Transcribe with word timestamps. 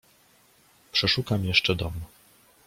"Przeszukam 0.91 1.45
jeszcze 1.45 1.75
dom." 1.75 1.93